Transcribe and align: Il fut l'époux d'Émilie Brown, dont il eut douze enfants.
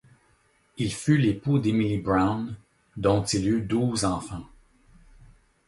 Il 0.77 0.91
fut 0.91 1.19
l'époux 1.19 1.59
d'Émilie 1.59 1.99
Brown, 1.99 2.57
dont 2.97 3.21
il 3.23 3.47
eut 3.47 3.61
douze 3.61 4.03
enfants. 4.03 4.47